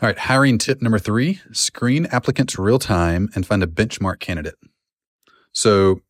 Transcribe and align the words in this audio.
All 0.00 0.06
right, 0.08 0.16
hiring 0.16 0.58
tip 0.58 0.80
number 0.80 1.00
three 1.00 1.40
screen 1.50 2.06
applicants 2.12 2.56
real 2.56 2.78
time 2.78 3.30
and 3.34 3.44
find 3.44 3.64
a 3.64 3.66
benchmark 3.66 4.20
candidate. 4.20 4.54
So, 5.50 6.02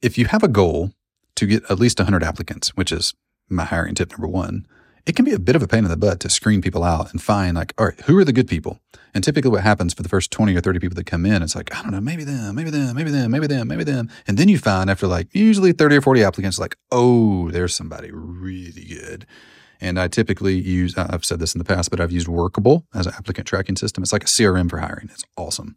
if 0.00 0.16
you 0.16 0.26
have 0.26 0.44
a 0.44 0.48
goal 0.48 0.92
to 1.34 1.46
get 1.46 1.68
at 1.68 1.80
least 1.80 1.98
100 1.98 2.22
applicants, 2.22 2.76
which 2.76 2.92
is 2.92 3.14
my 3.48 3.64
hiring 3.64 3.96
tip 3.96 4.12
number 4.12 4.28
one, 4.28 4.68
it 5.04 5.16
can 5.16 5.24
be 5.24 5.32
a 5.32 5.38
bit 5.40 5.56
of 5.56 5.64
a 5.64 5.66
pain 5.66 5.82
in 5.82 5.90
the 5.90 5.96
butt 5.96 6.20
to 6.20 6.30
screen 6.30 6.62
people 6.62 6.84
out 6.84 7.10
and 7.10 7.20
find, 7.20 7.56
like, 7.56 7.74
all 7.76 7.86
right, 7.86 8.00
who 8.02 8.16
are 8.18 8.24
the 8.24 8.32
good 8.32 8.46
people? 8.46 8.78
And 9.12 9.24
typically, 9.24 9.50
what 9.50 9.64
happens 9.64 9.92
for 9.92 10.04
the 10.04 10.08
first 10.08 10.30
20 10.30 10.54
or 10.54 10.60
30 10.60 10.78
people 10.78 10.94
that 10.94 11.06
come 11.06 11.26
in, 11.26 11.42
it's 11.42 11.56
like, 11.56 11.76
I 11.76 11.82
don't 11.82 11.90
know, 11.90 12.00
maybe 12.00 12.22
them, 12.22 12.54
maybe 12.54 12.70
them, 12.70 12.94
maybe 12.94 13.10
them, 13.10 13.32
maybe 13.32 13.48
them, 13.48 13.66
maybe 13.66 13.82
them. 13.82 14.10
And 14.28 14.38
then 14.38 14.48
you 14.48 14.58
find 14.58 14.90
after 14.90 15.08
like 15.08 15.34
usually 15.34 15.72
30 15.72 15.96
or 15.96 16.02
40 16.02 16.22
applicants, 16.22 16.60
like, 16.60 16.76
oh, 16.92 17.50
there's 17.50 17.74
somebody 17.74 18.10
really 18.12 18.84
good. 18.84 19.26
And 19.80 19.98
I 19.98 20.08
typically 20.08 20.54
use, 20.54 20.96
I've 20.96 21.24
said 21.24 21.38
this 21.40 21.54
in 21.54 21.58
the 21.58 21.64
past, 21.64 21.90
but 21.90 22.00
I've 22.00 22.12
used 22.12 22.28
Workable 22.28 22.86
as 22.94 23.06
an 23.06 23.14
applicant 23.16 23.46
tracking 23.46 23.76
system. 23.76 24.02
It's 24.02 24.12
like 24.12 24.24
a 24.24 24.26
CRM 24.26 24.68
for 24.68 24.78
hiring. 24.78 25.08
It's 25.10 25.24
awesome. 25.36 25.76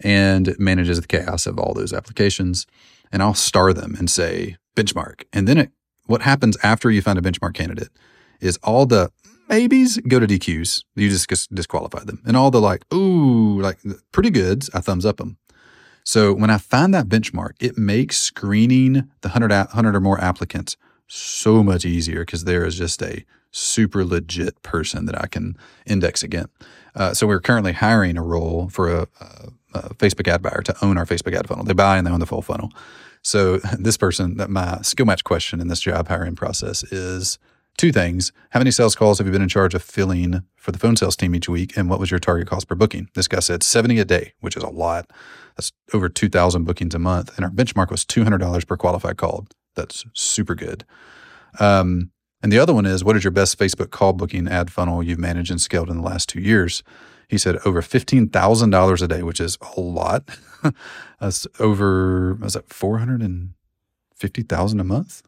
And 0.00 0.48
it 0.48 0.60
manages 0.60 1.00
the 1.00 1.06
chaos 1.06 1.46
of 1.46 1.58
all 1.58 1.74
those 1.74 1.92
applications. 1.92 2.66
And 3.10 3.22
I'll 3.22 3.34
star 3.34 3.72
them 3.72 3.94
and 3.98 4.10
say 4.10 4.56
benchmark. 4.76 5.24
And 5.32 5.48
then 5.48 5.58
it, 5.58 5.70
what 6.06 6.22
happens 6.22 6.56
after 6.62 6.90
you 6.90 7.00
find 7.00 7.18
a 7.18 7.22
benchmark 7.22 7.54
candidate 7.54 7.90
is 8.40 8.58
all 8.62 8.84
the 8.86 9.10
maybes 9.48 9.98
go 10.08 10.18
to 10.18 10.26
DQs. 10.26 10.84
You 10.94 11.08
just 11.08 11.54
disqualify 11.54 12.04
them. 12.04 12.20
And 12.26 12.36
all 12.36 12.50
the 12.50 12.60
like, 12.60 12.92
ooh, 12.92 13.60
like 13.60 13.78
pretty 14.10 14.30
goods, 14.30 14.68
I 14.74 14.80
thumbs 14.80 15.06
up 15.06 15.16
them. 15.18 15.38
So 16.04 16.32
when 16.32 16.50
I 16.50 16.58
find 16.58 16.92
that 16.94 17.08
benchmark, 17.08 17.52
it 17.60 17.78
makes 17.78 18.20
screening 18.20 18.94
the 19.20 19.28
100, 19.28 19.50
100 19.50 19.94
or 19.94 20.00
more 20.00 20.20
applicants 20.20 20.76
so 21.12 21.62
much 21.62 21.84
easier 21.84 22.20
because 22.20 22.44
there 22.44 22.64
is 22.64 22.76
just 22.76 23.02
a 23.02 23.24
super 23.50 24.02
legit 24.02 24.60
person 24.62 25.04
that 25.04 25.20
I 25.20 25.26
can 25.26 25.56
index 25.86 26.22
again. 26.22 26.46
Uh, 26.94 27.12
so 27.12 27.26
we're 27.26 27.40
currently 27.40 27.72
hiring 27.72 28.16
a 28.16 28.22
role 28.22 28.68
for 28.70 28.90
a, 28.90 29.08
a, 29.20 29.48
a, 29.74 29.94
Facebook 29.94 30.26
ad 30.26 30.42
buyer 30.42 30.62
to 30.62 30.74
own 30.84 30.96
our 30.96 31.04
Facebook 31.04 31.34
ad 31.36 31.46
funnel. 31.46 31.64
They 31.64 31.74
buy 31.74 31.98
and 31.98 32.06
they 32.06 32.10
own 32.10 32.20
the 32.20 32.26
full 32.26 32.40
funnel. 32.40 32.72
So 33.20 33.58
this 33.78 33.98
person, 33.98 34.38
that 34.38 34.48
my 34.48 34.80
skill 34.80 35.04
match 35.04 35.22
question 35.22 35.60
in 35.60 35.68
this 35.68 35.80
job 35.80 36.08
hiring 36.08 36.34
process 36.34 36.82
is 36.84 37.38
two 37.76 37.92
things. 37.92 38.32
How 38.50 38.60
many 38.60 38.70
sales 38.70 38.94
calls 38.94 39.18
have 39.18 39.26
you 39.26 39.32
been 39.32 39.42
in 39.42 39.48
charge 39.48 39.74
of 39.74 39.82
filling 39.82 40.42
for 40.56 40.72
the 40.72 40.78
phone 40.78 40.96
sales 40.96 41.16
team 41.16 41.34
each 41.34 41.48
week? 41.48 41.76
And 41.76 41.90
what 41.90 42.00
was 42.00 42.10
your 42.10 42.20
target 42.20 42.48
cost 42.48 42.68
per 42.68 42.74
booking? 42.74 43.10
This 43.14 43.28
guy 43.28 43.40
said 43.40 43.62
70 43.62 43.98
a 43.98 44.06
day, 44.06 44.32
which 44.40 44.56
is 44.56 44.62
a 44.62 44.70
lot. 44.70 45.10
That's 45.56 45.72
over 45.92 46.08
2,000 46.08 46.64
bookings 46.64 46.94
a 46.94 46.98
month. 46.98 47.36
And 47.36 47.44
our 47.44 47.50
benchmark 47.50 47.90
was 47.90 48.06
$200 48.06 48.66
per 48.66 48.76
qualified 48.78 49.18
call. 49.18 49.46
That's 49.74 50.04
super 50.12 50.54
good. 50.54 50.84
Um, 51.58 52.10
and 52.42 52.52
the 52.52 52.58
other 52.58 52.74
one 52.74 52.86
is 52.86 53.04
what 53.04 53.16
is 53.16 53.24
your 53.24 53.30
best 53.30 53.58
Facebook 53.58 53.90
call 53.90 54.12
booking 54.12 54.48
ad 54.48 54.70
funnel 54.70 55.02
you've 55.02 55.18
managed 55.18 55.50
and 55.50 55.60
scaled 55.60 55.90
in 55.90 55.96
the 55.96 56.02
last 56.02 56.28
two 56.28 56.40
years? 56.40 56.82
He 57.28 57.38
said 57.38 57.56
over 57.64 57.80
$15,000 57.80 59.02
a 59.02 59.08
day, 59.08 59.22
which 59.22 59.40
is 59.40 59.56
a 59.76 59.80
lot. 59.80 60.28
That's 61.20 61.46
over, 61.58 62.34
was 62.34 62.54
that 62.54 62.68
450,000 62.68 64.80
a 64.80 64.84
month? 64.84 65.22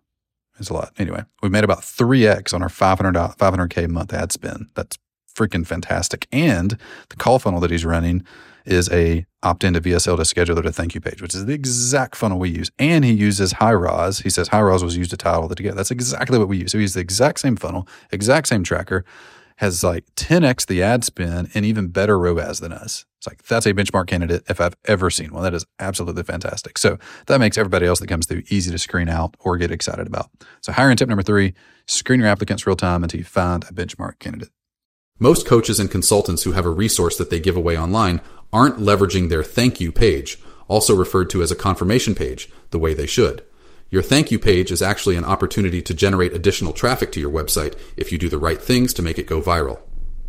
It's 0.58 0.70
a 0.70 0.74
lot. 0.74 0.92
Anyway, 0.98 1.24
we've 1.42 1.50
made 1.50 1.64
about 1.64 1.80
3x 1.80 2.54
on 2.54 2.62
our 2.62 2.68
500, 2.68 3.14
500K 3.14 3.88
month 3.88 4.12
ad 4.12 4.30
spend. 4.32 4.68
That's 4.74 4.98
freaking 5.34 5.66
fantastic. 5.66 6.26
And 6.32 6.78
the 7.08 7.16
call 7.16 7.38
funnel 7.38 7.60
that 7.60 7.70
he's 7.70 7.84
running 7.84 8.24
is 8.64 8.90
a 8.90 9.26
opt-in 9.42 9.74
to 9.74 9.80
VSL 9.80 10.16
to 10.16 10.22
scheduler 10.22 10.62
to 10.62 10.72
thank 10.72 10.94
you 10.94 11.00
page, 11.00 11.20
which 11.20 11.34
is 11.34 11.44
the 11.44 11.52
exact 11.52 12.16
funnel 12.16 12.38
we 12.38 12.48
use. 12.48 12.70
And 12.78 13.04
he 13.04 13.12
uses 13.12 13.52
High 13.52 13.72
Hyros. 13.72 14.22
He 14.22 14.30
says 14.30 14.48
High 14.48 14.60
Hyros 14.60 14.82
was 14.82 14.96
used 14.96 15.10
to 15.10 15.16
tie 15.16 15.34
all 15.34 15.48
that 15.48 15.56
together. 15.56 15.76
That's 15.76 15.90
exactly 15.90 16.38
what 16.38 16.48
we 16.48 16.58
use. 16.58 16.72
So 16.72 16.78
use 16.78 16.94
the 16.94 17.00
exact 17.00 17.40
same 17.40 17.56
funnel, 17.56 17.86
exact 18.10 18.48
same 18.48 18.64
tracker, 18.64 19.04
has 19.56 19.84
like 19.84 20.04
10x 20.16 20.66
the 20.66 20.82
ad 20.82 21.04
spend 21.04 21.50
and 21.54 21.64
even 21.64 21.88
better 21.88 22.18
ROAS 22.18 22.60
than 22.60 22.72
us. 22.72 23.04
It's 23.18 23.26
like 23.26 23.42
that's 23.44 23.66
a 23.66 23.72
benchmark 23.72 24.06
candidate 24.06 24.42
if 24.48 24.60
I've 24.60 24.76
ever 24.86 25.10
seen 25.10 25.32
one. 25.32 25.42
That 25.42 25.54
is 25.54 25.64
absolutely 25.78 26.24
fantastic. 26.24 26.76
So 26.78 26.98
that 27.26 27.38
makes 27.38 27.56
everybody 27.56 27.86
else 27.86 28.00
that 28.00 28.08
comes 28.08 28.26
through 28.26 28.42
easy 28.48 28.70
to 28.70 28.78
screen 28.78 29.08
out 29.08 29.36
or 29.40 29.56
get 29.56 29.70
excited 29.70 30.06
about. 30.06 30.30
So 30.60 30.72
hiring 30.72 30.96
tip 30.96 31.08
number 31.08 31.22
three, 31.22 31.54
screen 31.86 32.20
your 32.20 32.28
applicants 32.28 32.66
real 32.66 32.76
time 32.76 33.02
until 33.02 33.18
you 33.18 33.24
find 33.24 33.64
a 33.64 33.72
benchmark 33.72 34.18
candidate. 34.18 34.50
Most 35.20 35.46
coaches 35.46 35.78
and 35.78 35.88
consultants 35.88 36.42
who 36.42 36.52
have 36.52 36.66
a 36.66 36.70
resource 36.70 37.16
that 37.18 37.30
they 37.30 37.38
give 37.38 37.56
away 37.56 37.78
online 37.78 38.20
aren't 38.52 38.78
leveraging 38.78 39.28
their 39.28 39.44
thank 39.44 39.80
you 39.80 39.92
page, 39.92 40.40
also 40.66 40.92
referred 40.92 41.30
to 41.30 41.40
as 41.40 41.52
a 41.52 41.56
confirmation 41.56 42.16
page, 42.16 42.50
the 42.70 42.80
way 42.80 42.94
they 42.94 43.06
should. 43.06 43.44
Your 43.90 44.02
thank 44.02 44.32
you 44.32 44.40
page 44.40 44.72
is 44.72 44.82
actually 44.82 45.14
an 45.14 45.24
opportunity 45.24 45.80
to 45.82 45.94
generate 45.94 46.32
additional 46.32 46.72
traffic 46.72 47.12
to 47.12 47.20
your 47.20 47.30
website 47.30 47.78
if 47.96 48.10
you 48.10 48.18
do 48.18 48.28
the 48.28 48.38
right 48.38 48.60
things 48.60 48.92
to 48.94 49.02
make 49.02 49.16
it 49.16 49.28
go 49.28 49.40
viral. 49.40 49.80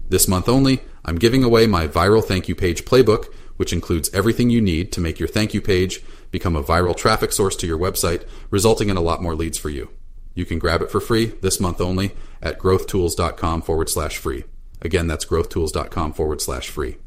This 0.07 0.27
month 0.27 0.47
only, 0.47 0.81
I'm 1.03 1.17
giving 1.17 1.43
away 1.43 1.65
my 1.65 1.87
viral 1.87 2.23
thank 2.23 2.47
you 2.47 2.53
page 2.53 2.85
playbook, 2.85 3.25
which 3.57 3.73
includes 3.73 4.13
everything 4.13 4.51
you 4.51 4.61
need 4.61 4.91
to 4.91 5.01
make 5.01 5.17
your 5.17 5.29
thank 5.29 5.55
you 5.55 5.61
page 5.61 6.03
become 6.29 6.55
a 6.55 6.63
viral 6.63 6.95
traffic 6.95 7.31
source 7.31 7.55
to 7.55 7.65
your 7.65 7.79
website, 7.79 8.23
resulting 8.51 8.89
in 8.89 8.97
a 8.97 9.01
lot 9.01 9.23
more 9.23 9.33
leads 9.33 9.57
for 9.57 9.69
you. 9.69 9.89
You 10.35 10.45
can 10.45 10.59
grab 10.59 10.83
it 10.83 10.91
for 10.91 10.99
free 10.99 11.33
this 11.41 11.59
month 11.59 11.81
only 11.81 12.11
at 12.39 12.59
growthtools.com 12.59 13.63
forward 13.63 13.89
slash 13.89 14.17
free. 14.17 14.43
Again, 14.81 15.07
that's 15.07 15.25
growthtools.com 15.25 16.13
forward 16.13 16.41
slash 16.41 16.69
free. 16.69 16.97